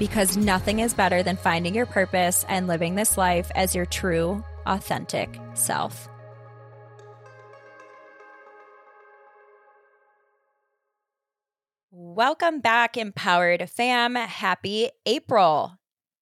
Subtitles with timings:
[0.00, 4.42] because nothing is better than finding your purpose and living this life as your true,
[4.64, 6.08] authentic self.
[11.92, 14.14] Welcome back, Empowered Fam.
[14.14, 15.76] Happy April.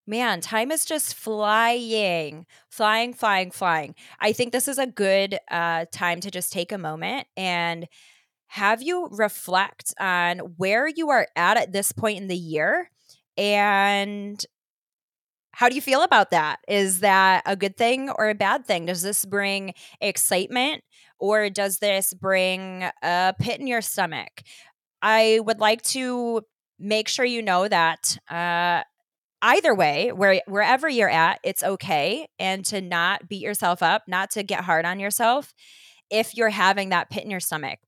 [0.09, 3.95] Man, time is just flying, flying, flying, flying.
[4.19, 7.87] I think this is a good uh, time to just take a moment and
[8.49, 12.91] have you reflect on where you are at at this point in the year
[13.39, 14.45] and
[15.53, 16.59] how do you feel about that?
[16.69, 18.87] Is that a good thing or a bad thing?
[18.87, 20.85] Does this bring excitement
[21.19, 24.43] or does this bring a pit in your stomach?
[25.03, 26.43] I would like to
[26.79, 28.83] make sure you know that uh,
[29.43, 34.31] either way, where wherever you're at, it's okay, and to not beat yourself up, not
[34.33, 35.55] to get hard on yourself
[36.11, 37.79] if you're having that pit in your stomach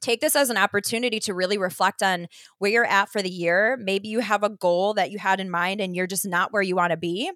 [0.00, 3.76] take this as an opportunity to really reflect on where you're at for the year.
[3.80, 6.62] Maybe you have a goal that you had in mind and you're just not where
[6.62, 7.30] you want to be.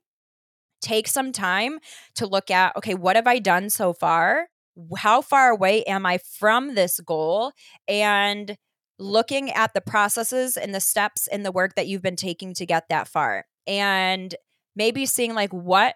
[0.80, 1.78] Take some time
[2.16, 4.48] to look at okay, what have I done so far?
[4.96, 7.52] How far away am I from this goal?
[7.86, 8.56] And
[8.98, 12.66] looking at the processes and the steps and the work that you've been taking to
[12.66, 13.44] get that far.
[13.66, 14.34] And
[14.74, 15.94] maybe seeing like what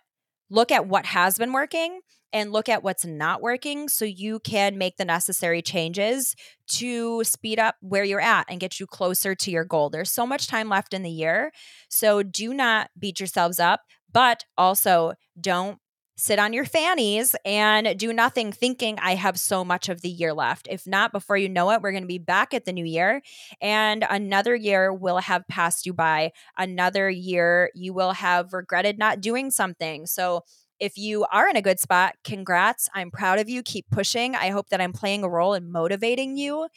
[0.50, 2.00] look at what has been working
[2.32, 6.34] and look at what's not working so you can make the necessary changes
[6.68, 9.88] to speed up where you're at and get you closer to your goal.
[9.90, 11.52] There's so much time left in the year.
[11.88, 13.80] So do not beat yourselves up,
[14.12, 15.78] but also don't
[16.16, 20.32] sit on your fannies and do nothing thinking I have so much of the year
[20.32, 20.66] left.
[20.70, 23.22] If not, before you know it, we're going to be back at the new year
[23.60, 26.32] and another year will have passed you by.
[26.56, 30.06] Another year you will have regretted not doing something.
[30.06, 30.42] So
[30.78, 32.88] if you are in a good spot, congrats.
[32.94, 33.62] I'm proud of you.
[33.62, 34.34] Keep pushing.
[34.34, 36.68] I hope that I'm playing a role in motivating you.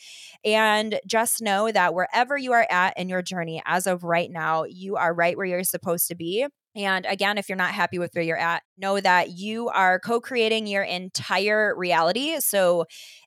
[0.45, 4.63] And just know that wherever you are at in your journey, as of right now,
[4.63, 6.47] you are right where you're supposed to be.
[6.75, 10.21] And again, if you're not happy with where you're at, know that you are co
[10.21, 12.39] creating your entire reality.
[12.39, 12.85] So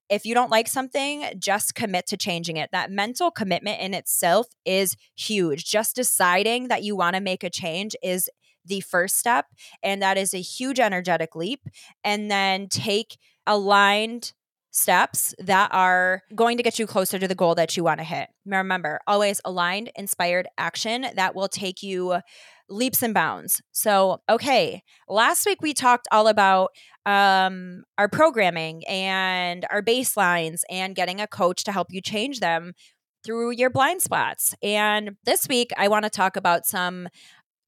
[0.09, 2.71] if you don't like something, just commit to changing it.
[2.73, 5.65] That mental commitment in itself is huge.
[5.65, 8.29] Just deciding that you want to make a change is
[8.65, 9.47] the first step.
[9.83, 11.63] And that is a huge energetic leap.
[12.05, 13.17] And then take
[13.47, 14.33] aligned
[14.71, 18.05] steps that are going to get you closer to the goal that you want to
[18.05, 18.29] hit.
[18.47, 22.21] Remember, always aligned, inspired action that will take you
[22.73, 23.63] leaps and bounds.
[23.73, 26.71] So, okay, last week we talked all about
[27.07, 32.73] um, our programming and our baselines and getting a coach to help you change them
[33.25, 34.55] through your blind spots.
[34.63, 37.09] And this week I want to talk about some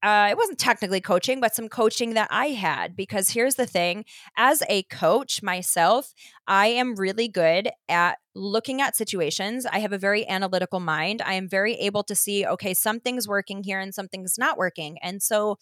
[0.05, 2.95] uh, it wasn't technically coaching, but some coaching that I had.
[2.95, 4.05] Because here's the thing
[4.37, 6.13] as a coach myself,
[6.47, 9.65] I am really good at looking at situations.
[9.65, 11.23] I have a very analytical mind.
[11.25, 14.99] I am very able to see, okay, something's working here and something's not working.
[15.01, 15.57] And so,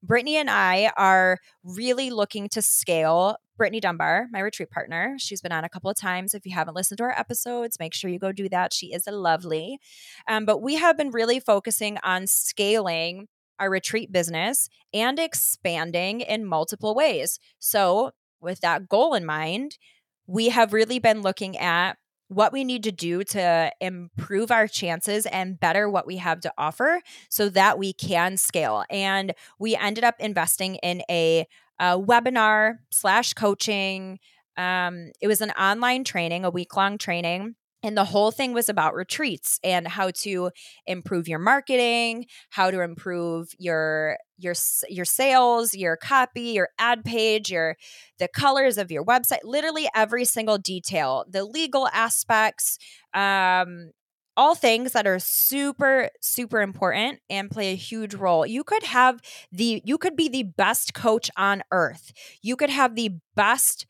[0.00, 5.16] Brittany and I are really looking to scale Brittany Dunbar, my retreat partner.
[5.18, 6.34] She's been on a couple of times.
[6.34, 8.72] If you haven't listened to our episodes, make sure you go do that.
[8.72, 9.80] She is a lovely.
[10.28, 13.26] Um, but we have been really focusing on scaling
[13.58, 17.38] our retreat business and expanding in multiple ways.
[17.58, 19.78] So, with that goal in mind,
[20.26, 21.96] we have really been looking at
[22.28, 26.52] what we need to do to improve our chances and better what we have to
[26.58, 28.84] offer so that we can scale.
[28.90, 31.46] And we ended up investing in a,
[31.80, 34.18] a webinar slash coaching.
[34.56, 38.68] Um, it was an online training, a week long training and the whole thing was
[38.68, 40.50] about retreats and how to
[40.86, 44.54] improve your marketing how to improve your your
[44.88, 47.76] your sales your copy your ad page your
[48.18, 52.78] the colors of your website literally every single detail the legal aspects
[53.14, 53.90] um
[54.36, 58.46] all things that are super super important and play a huge role.
[58.46, 59.20] You could have
[59.50, 62.12] the you could be the best coach on earth.
[62.40, 63.84] You could have the best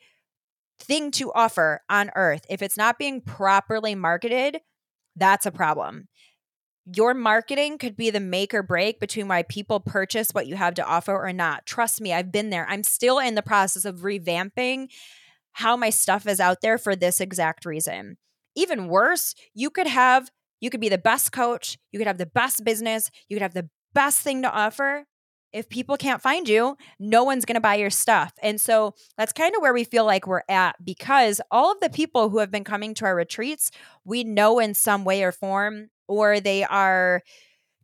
[0.80, 4.60] thing to offer on earth, if it's not being properly marketed,
[5.16, 6.08] that's a problem.
[6.94, 10.74] Your marketing could be the make or break between why people purchase what you have
[10.74, 11.66] to offer or not.
[11.66, 12.66] Trust me, I've been there.
[12.68, 14.88] I'm still in the process of revamping
[15.52, 18.16] how my stuff is out there for this exact reason.
[18.56, 20.30] Even worse, you could have
[20.60, 23.54] you could be the best coach, you could have the best business, you could have
[23.54, 25.04] the best thing to offer.
[25.52, 28.32] If people can't find you, no one's going to buy your stuff.
[28.42, 31.90] And so that's kind of where we feel like we're at because all of the
[31.90, 33.70] people who have been coming to our retreats,
[34.04, 37.22] we know in some way or form, or they are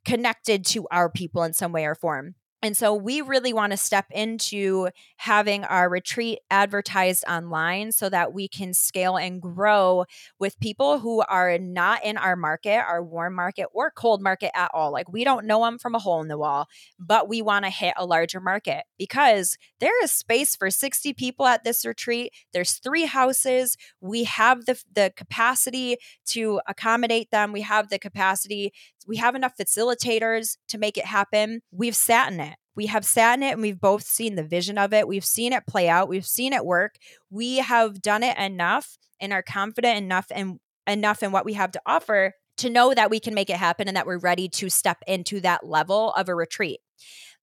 [0.04, 2.34] connected to our people in some way or form.
[2.64, 4.88] And so we really want to step into
[5.18, 10.06] having our retreat advertised online so that we can scale and grow
[10.38, 14.70] with people who are not in our market, our warm market or cold market at
[14.72, 14.90] all.
[14.90, 16.66] Like we don't know them from a hole in the wall,
[16.98, 21.44] but we want to hit a larger market because there is space for 60 people
[21.44, 22.32] at this retreat.
[22.54, 23.76] There's three houses.
[24.00, 27.52] We have the, the capacity to accommodate them.
[27.52, 28.72] We have the capacity
[29.06, 31.62] we have enough facilitators to make it happen.
[31.70, 32.53] We've sat in it.
[32.76, 35.08] We have sat in it and we've both seen the vision of it.
[35.08, 36.08] We've seen it play out.
[36.08, 36.96] We've seen it work.
[37.30, 41.72] We have done it enough and are confident enough and enough in what we have
[41.72, 44.68] to offer to know that we can make it happen and that we're ready to
[44.68, 46.80] step into that level of a retreat.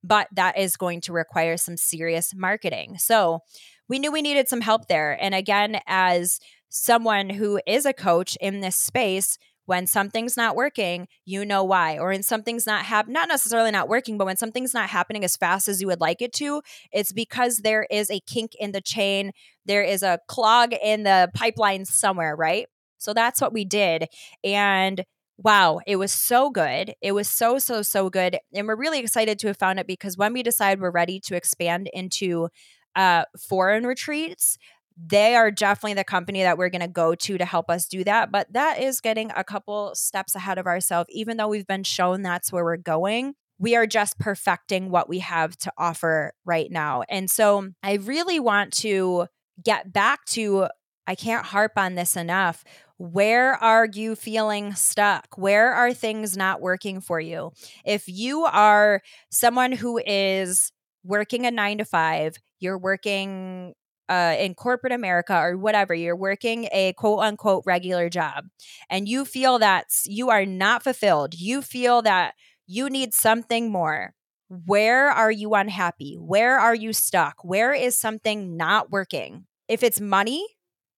[0.04, 2.98] But that is going to require some serious marketing.
[2.98, 3.40] So
[3.88, 5.18] we knew we needed some help there.
[5.22, 6.40] And again, as
[6.70, 9.38] someone who is a coach in this space,
[9.72, 11.98] when something's not working, you know why.
[11.98, 15.38] Or when something's not hap- not necessarily not working, but when something's not happening as
[15.38, 18.82] fast as you would like it to, it's because there is a kink in the
[18.82, 19.32] chain,
[19.66, 22.68] there is a clog in the pipeline somewhere, right?
[22.98, 24.08] So that's what we did.
[24.44, 25.06] And
[25.38, 26.94] wow, it was so good.
[27.02, 28.40] It was so, so, so good.
[28.54, 31.36] And we're really excited to have found it because when we decide we're ready to
[31.38, 32.50] expand into
[32.98, 34.58] uh, foreign retreats,
[35.04, 38.04] they are definitely the company that we're going to go to to help us do
[38.04, 38.32] that.
[38.32, 42.22] But that is getting a couple steps ahead of ourselves, even though we've been shown
[42.22, 43.34] that's where we're going.
[43.58, 47.04] We are just perfecting what we have to offer right now.
[47.10, 49.28] And so I really want to
[49.64, 50.68] get back to,
[51.08, 52.64] I can't harp on this enough.
[52.98, 55.28] Where are you feeling stuck?
[55.36, 57.52] Where are things not working for you?
[57.86, 60.72] If you are someone who is
[61.04, 63.74] working a nine to five, you're working
[64.10, 68.46] uh, in corporate America or whatever, you're working a quote unquote regular job
[68.90, 72.34] and you feel that you are not fulfilled, you feel that
[72.68, 74.14] you need something more.
[74.50, 76.18] Where are you unhappy?
[76.20, 77.36] Where are you stuck?
[77.44, 79.46] Where is something not working?
[79.68, 80.46] If it's money,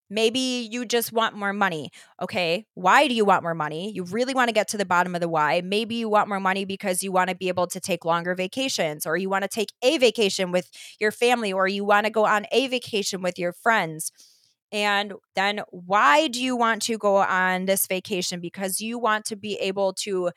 [0.10, 1.90] Maybe you just want more money.
[2.22, 2.66] Okay.
[2.76, 3.92] Why do you want more money?
[3.92, 5.62] You really want to get to the bottom of the why.
[5.64, 9.06] Maybe you want more money because you want to be able to take longer vacations,
[9.06, 10.70] or you want to take a vacation with
[11.00, 14.12] your family, or you want to go on a vacation with your friends.
[14.72, 18.40] And then why do you want to go on this vacation?
[18.40, 20.32] Because you want to be able to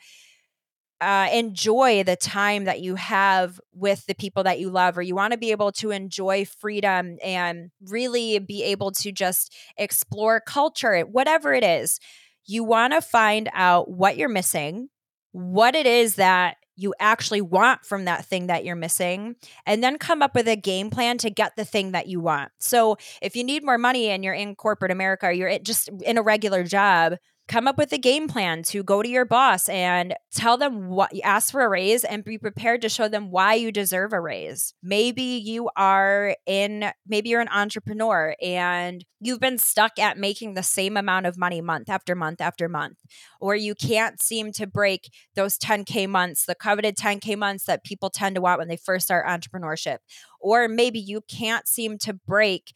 [1.01, 5.15] uh, enjoy the time that you have with the people that you love, or you
[5.15, 11.01] want to be able to enjoy freedom and really be able to just explore culture,
[11.03, 12.01] whatever it is,
[12.47, 14.89] you want to find out what you're missing,
[15.33, 19.35] what it is that you actually want from that thing that you're missing,
[19.67, 22.53] and then come up with a game plan to get the thing that you want.
[22.59, 26.19] So, if you need more money and you're in corporate America or you're just in
[26.19, 27.15] a regular job,
[27.49, 31.13] come up with a game plan to go to your boss and tell them what
[31.23, 34.75] ask for a raise and be prepared to show them why you deserve a raise.
[34.83, 40.63] Maybe you are in maybe you're an entrepreneur and you've been stuck at making the
[40.63, 42.99] same amount of money month after month after month
[43.41, 48.11] or you can't seem to break those 10k months, the coveted 10k months that people
[48.11, 49.99] tend to want when they first start entrepreneurship.
[50.41, 52.73] Or maybe you can't seem to break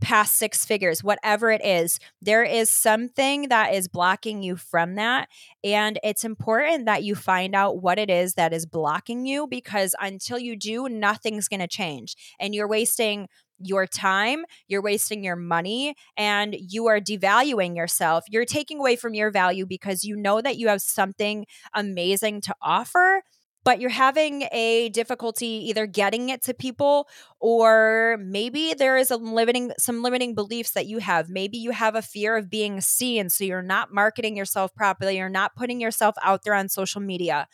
[0.00, 5.28] past six figures, whatever it is, there is something that is blocking you from that.
[5.62, 9.94] And it's important that you find out what it is that is blocking you because
[10.00, 12.16] until you do, nothing's going to change.
[12.38, 13.28] And you're wasting
[13.62, 18.24] your time, you're wasting your money, and you are devaluing yourself.
[18.28, 22.54] You're taking away from your value because you know that you have something amazing to
[22.62, 23.22] offer
[23.64, 29.16] but you're having a difficulty either getting it to people or maybe there is a
[29.16, 31.28] limiting some limiting beliefs that you have.
[31.28, 35.28] Maybe you have a fear of being seen so you're not marketing yourself properly you're
[35.28, 37.48] not putting yourself out there on social media.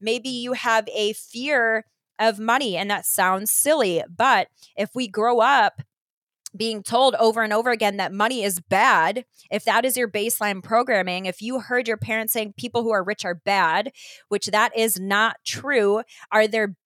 [0.00, 1.86] Maybe you have a fear
[2.18, 5.82] of money and that sounds silly but if we grow up
[6.56, 10.62] being told over and over again that money is bad, if that is your baseline
[10.62, 13.92] programming, if you heard your parents saying people who are rich are bad,
[14.28, 16.76] which that is not true, are there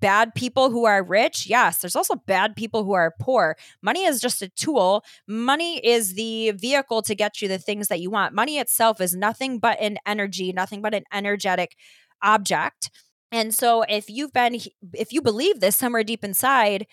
[0.00, 1.46] bad people who are rich?
[1.46, 3.56] Yes, there's also bad people who are poor.
[3.80, 5.04] Money is just a tool.
[5.28, 8.34] Money is the vehicle to get you the things that you want.
[8.34, 11.76] Money itself is nothing but an energy, nothing but an energetic
[12.22, 12.90] object.
[13.30, 14.60] And so if you've been
[14.92, 16.86] if you believe this somewhere deep inside,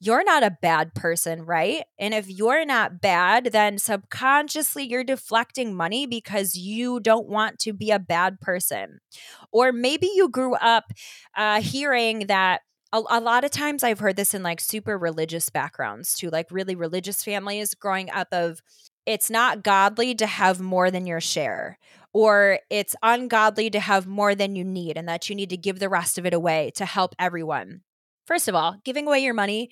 [0.00, 1.84] you're not a bad person, right?
[1.98, 7.72] And if you're not bad, then subconsciously you're deflecting money because you don't want to
[7.72, 9.00] be a bad person.
[9.52, 10.92] Or maybe you grew up
[11.36, 12.60] uh, hearing that
[12.92, 16.46] a, a, lot of times I've heard this in like super religious backgrounds too, like
[16.50, 18.60] really religious families growing up of
[19.04, 21.78] it's not godly to have more than your share
[22.12, 25.78] or it's ungodly to have more than you need and that you need to give
[25.78, 27.82] the rest of it away to help everyone.
[28.28, 29.70] First of all, giving away your money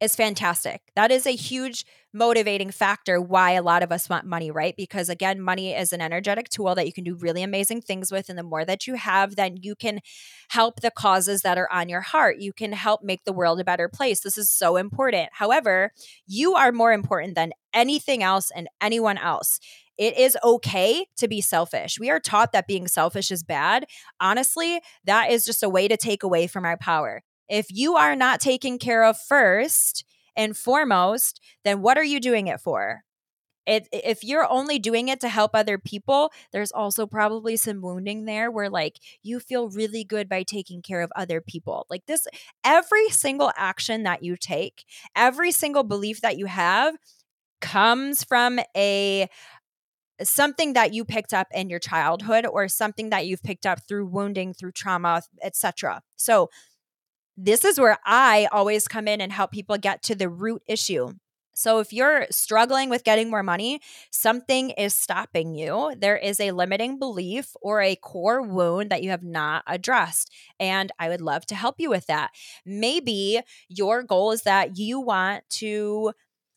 [0.00, 0.80] is fantastic.
[0.94, 4.74] That is a huge motivating factor why a lot of us want money, right?
[4.76, 8.28] Because again, money is an energetic tool that you can do really amazing things with.
[8.28, 9.98] And the more that you have, then you can
[10.50, 12.38] help the causes that are on your heart.
[12.38, 14.20] You can help make the world a better place.
[14.20, 15.30] This is so important.
[15.32, 15.90] However,
[16.28, 19.58] you are more important than anything else and anyone else.
[19.98, 21.98] It is okay to be selfish.
[21.98, 23.86] We are taught that being selfish is bad.
[24.20, 27.24] Honestly, that is just a way to take away from our power.
[27.50, 30.04] If you are not taken care of first
[30.36, 33.02] and foremost, then what are you doing it for?
[33.66, 38.24] It, if you're only doing it to help other people, there's also probably some wounding
[38.24, 41.86] there where like you feel really good by taking care of other people.
[41.90, 42.26] Like this,
[42.64, 46.94] every single action that you take, every single belief that you have
[47.60, 49.28] comes from a
[50.22, 54.06] something that you picked up in your childhood or something that you've picked up through
[54.06, 56.50] wounding through trauma etc so
[57.44, 61.12] this is where I always come in and help people get to the root issue.
[61.54, 63.80] So, if you're struggling with getting more money,
[64.10, 65.92] something is stopping you.
[65.98, 70.32] There is a limiting belief or a core wound that you have not addressed.
[70.58, 72.30] And I would love to help you with that.
[72.64, 76.12] Maybe your goal is that you want to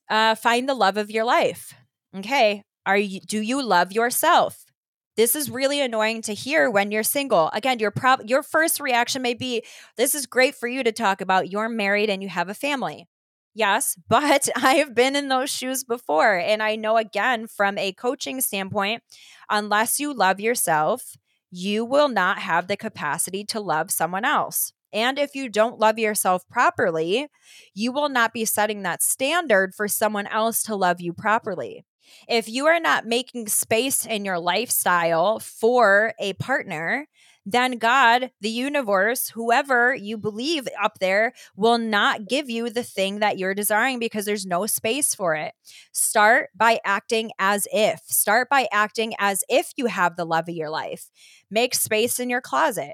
[0.10, 1.74] uh, find the love of your life.
[2.16, 2.64] Okay.
[2.86, 4.66] Are you, do you love yourself?
[5.16, 7.50] This is really annoying to hear when you're single.
[7.54, 9.64] Again, your prob- your first reaction may be
[9.96, 13.08] this is great for you to talk about you're married and you have a family.
[13.54, 17.92] Yes, but I have been in those shoes before and I know again from a
[17.94, 19.04] coaching standpoint,
[19.50, 21.16] unless you love yourself,
[21.52, 24.74] you will not have the capacity to love someone else.
[24.92, 27.28] And if you don't love yourself properly,
[27.74, 31.84] you will not be setting that standard for someone else to love you properly.
[32.28, 37.08] If you are not making space in your lifestyle for a partner,
[37.46, 43.20] then God, the universe, whoever you believe up there, will not give you the thing
[43.20, 45.54] that you're desiring because there's no space for it.
[45.92, 48.02] Start by acting as if.
[48.06, 51.10] Start by acting as if you have the love of your life.
[51.52, 52.94] Make space in your closet,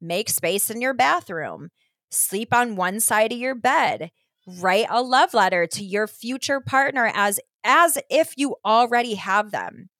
[0.00, 1.68] make space in your bathroom,
[2.10, 4.10] sleep on one side of your bed.
[4.46, 9.90] Write a love letter to your future partner as as if you already have them.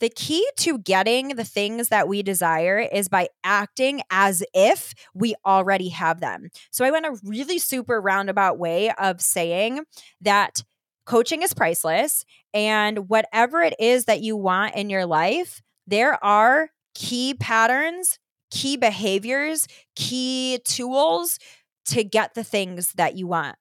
[0.00, 5.36] The key to getting the things that we desire is by acting as if we
[5.46, 6.48] already have them.
[6.72, 9.84] So I went a really super roundabout way of saying
[10.20, 10.64] that
[11.06, 16.70] coaching is priceless and whatever it is that you want in your life, there are
[16.94, 18.18] key patterns,
[18.50, 21.38] key behaviors, key tools
[21.86, 23.56] to get the things that you want.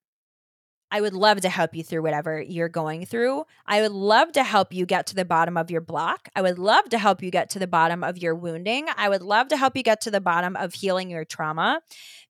[0.93, 3.45] I would love to help you through whatever you're going through.
[3.65, 6.27] I would love to help you get to the bottom of your block.
[6.35, 8.87] I would love to help you get to the bottom of your wounding.
[8.97, 11.81] I would love to help you get to the bottom of healing your trauma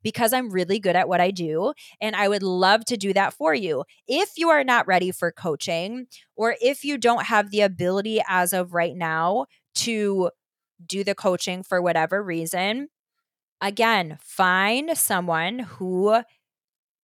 [0.04, 1.74] because I'm really good at what I do.
[2.00, 3.84] And I would love to do that for you.
[4.08, 6.06] If you are not ready for coaching,
[6.36, 10.30] or if you don't have the ability as of right now to
[10.86, 12.90] do the coaching for whatever reason,
[13.62, 16.22] again, find someone who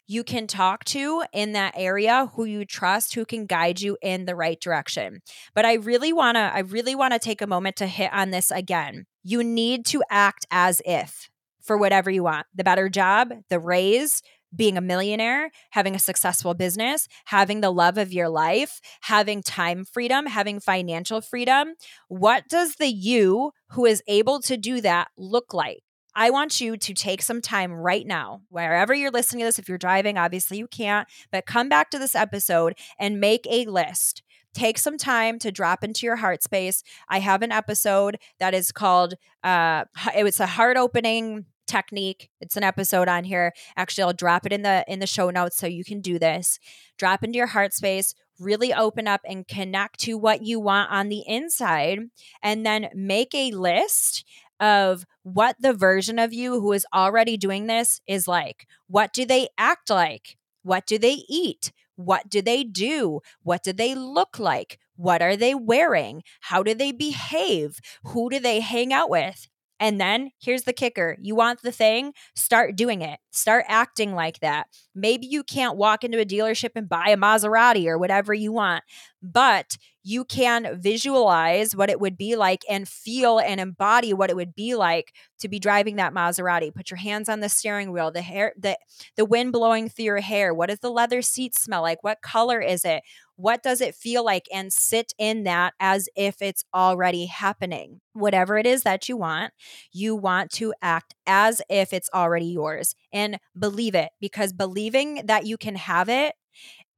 [0.09, 4.25] you can talk to in that area who you trust who can guide you in
[4.25, 5.21] the right direction.
[5.55, 8.31] But I really want to I really want to take a moment to hit on
[8.31, 9.07] this again.
[9.25, 11.29] You need to act as if
[11.61, 12.47] for whatever you want.
[12.55, 14.23] The better job, the raise,
[14.55, 19.85] being a millionaire, having a successful business, having the love of your life, having time
[19.85, 21.75] freedom, having financial freedom.
[22.07, 25.83] What does the you who is able to do that look like?
[26.17, 29.59] I want you to take some time right now, wherever you're listening to this.
[29.59, 33.67] If you're driving, obviously you can't, but come back to this episode and make a
[33.67, 34.23] list.
[34.55, 36.83] Take some time to drop into your heart space.
[37.11, 39.13] I have an episode that is called,
[39.45, 39.85] uh,
[40.17, 44.53] it was a heart opening technique it's an episode on here actually i'll drop it
[44.53, 46.61] in the in the show notes so you can do this
[46.97, 51.09] drop into your heart space really open up and connect to what you want on
[51.09, 51.99] the inside
[52.43, 54.25] and then make a list
[54.61, 58.67] of what the version of you who is already doing this is like.
[58.89, 60.37] What do they act like?
[60.63, 61.73] What do they eat?
[61.97, 63.21] What do they do?
[63.43, 64.79] What do they look like?
[64.97, 66.23] What are they wearing?
[66.41, 67.79] How do they behave?
[68.05, 69.49] Who do they hang out with?
[69.79, 74.41] And then here's the kicker you want the thing, start doing it, start acting like
[74.41, 74.67] that.
[74.95, 78.85] Maybe you can't walk into a dealership and buy a Maserati or whatever you want,
[79.23, 84.37] but you can visualize what it would be like and feel and embody what it
[84.37, 86.73] would be like to be driving that Maserati.
[86.73, 88.79] Put your hands on the steering wheel, the hair, the
[89.17, 90.55] the wind blowing through your hair.
[90.55, 92.03] What does the leather seat smell like?
[92.05, 93.03] What color is it?
[93.37, 94.47] What does it feel like?
[94.53, 98.01] And sit in that as if it's already happening.
[98.15, 99.53] Whatever it is that you want,
[99.93, 105.47] you want to act as if it's already yours and believe it because believing that
[105.47, 106.35] you can have it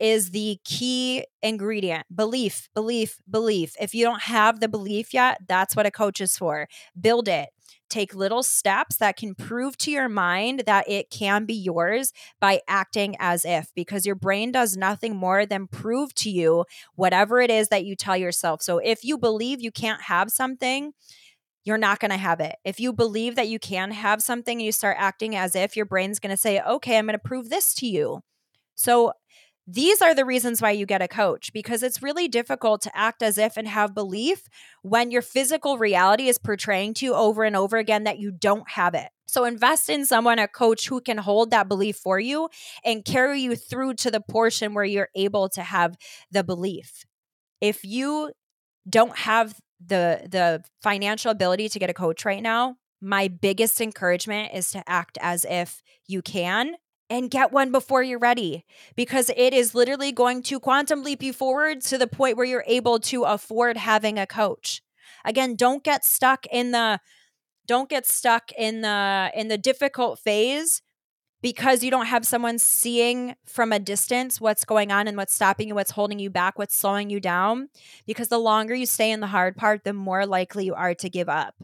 [0.00, 3.74] is the key ingredient belief, belief, belief.
[3.80, 6.68] If you don't have the belief yet, that's what a coach is for.
[7.00, 7.50] Build it
[7.88, 12.60] take little steps that can prove to your mind that it can be yours by
[12.68, 16.64] acting as if, because your brain does nothing more than prove to you
[16.94, 18.62] whatever it is that you tell yourself.
[18.62, 20.92] So if you believe you can't have something,
[21.64, 22.56] you're not going to have it.
[22.64, 26.18] If you believe that you can have something you start acting as if, your brain's
[26.18, 28.20] going to say, okay, I'm going to prove this to you.
[28.74, 29.12] So
[29.70, 33.22] these are the reasons why you get a coach because it's really difficult to act
[33.22, 34.48] as if and have belief
[34.80, 38.70] when your physical reality is portraying to you over and over again that you don't
[38.70, 39.10] have it.
[39.26, 42.48] So invest in someone, a coach who can hold that belief for you
[42.82, 45.98] and carry you through to the portion where you're able to have
[46.30, 47.04] the belief.
[47.60, 48.32] If you
[48.88, 54.54] don't have the the financial ability to get a coach right now, my biggest encouragement
[54.54, 56.76] is to act as if you can
[57.10, 58.64] and get one before you're ready
[58.96, 62.64] because it is literally going to quantum leap you forward to the point where you're
[62.66, 64.82] able to afford having a coach.
[65.24, 67.00] Again, don't get stuck in the
[67.66, 70.82] don't get stuck in the in the difficult phase
[71.40, 75.68] because you don't have someone seeing from a distance what's going on and what's stopping
[75.68, 77.68] you, what's holding you back, what's slowing you down.
[78.06, 81.08] Because the longer you stay in the hard part, the more likely you are to
[81.08, 81.54] give up.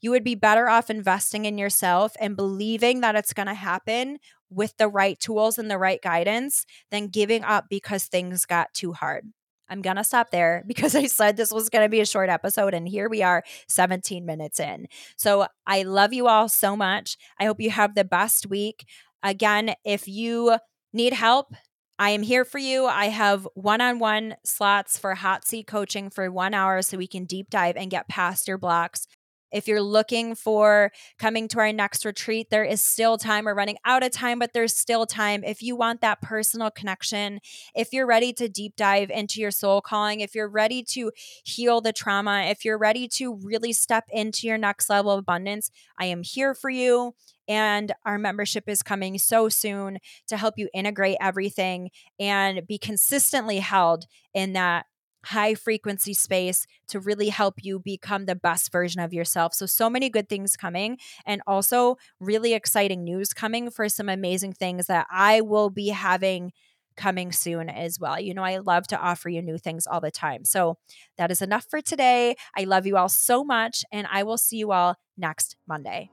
[0.00, 4.18] You would be better off investing in yourself and believing that it's going to happen
[4.50, 8.92] with the right tools and the right guidance than giving up because things got too
[8.92, 9.24] hard.
[9.68, 12.28] I'm going to stop there because I said this was going to be a short
[12.28, 14.86] episode, and here we are 17 minutes in.
[15.16, 17.16] So I love you all so much.
[17.40, 18.86] I hope you have the best week.
[19.22, 20.58] Again, if you
[20.92, 21.52] need help,
[21.98, 22.86] I am here for you.
[22.86, 27.06] I have one on one slots for hot seat coaching for one hour so we
[27.06, 29.06] can deep dive and get past your blocks.
[29.52, 33.44] If you're looking for coming to our next retreat, there is still time.
[33.44, 35.44] We're running out of time, but there's still time.
[35.44, 37.40] If you want that personal connection,
[37.74, 41.12] if you're ready to deep dive into your soul calling, if you're ready to
[41.44, 45.70] heal the trauma, if you're ready to really step into your next level of abundance,
[45.98, 47.14] I am here for you.
[47.48, 53.58] And our membership is coming so soon to help you integrate everything and be consistently
[53.58, 54.86] held in that
[55.26, 59.54] high frequency space to really help you become the best version of yourself.
[59.54, 64.52] So, so many good things coming, and also really exciting news coming for some amazing
[64.52, 66.52] things that I will be having
[66.96, 68.18] coming soon as well.
[68.18, 70.44] You know, I love to offer you new things all the time.
[70.44, 70.78] So,
[71.18, 72.36] that is enough for today.
[72.56, 76.10] I love you all so much, and I will see you all next Monday.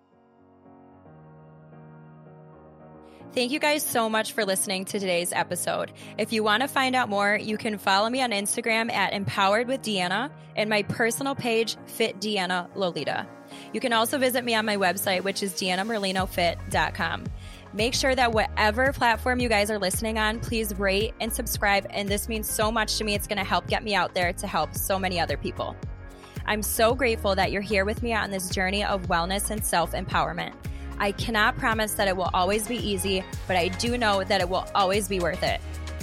[3.34, 5.92] Thank you guys so much for listening to today's episode.
[6.20, 9.68] If you want to find out more, you can follow me on Instagram at Empowered
[9.68, 13.26] with Deanna and my personal page, Fit Deanna Lolita.
[13.74, 17.24] You can also visit me on my website, which is deannamerlinofit.com.
[17.74, 21.88] Make sure that whatever platform you guys are listening on, please rate and subscribe.
[21.90, 23.16] And this means so much to me.
[23.16, 25.76] It's going to help get me out there to help so many other people.
[26.46, 29.94] I'm so grateful that you're here with me on this journey of wellness and self
[29.94, 30.54] empowerment.
[31.00, 34.50] I cannot promise that it will always be easy, but I do know that it
[34.50, 35.60] will always be worth it.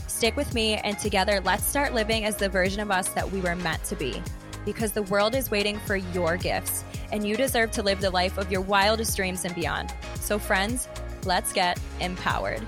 [0.07, 3.41] Stick with me, and together, let's start living as the version of us that we
[3.41, 4.23] were meant to be.
[4.65, 8.37] Because the world is waiting for your gifts, and you deserve to live the life
[8.37, 9.95] of your wildest dreams and beyond.
[10.17, 10.89] So, friends,
[11.25, 12.63] let's get empowered.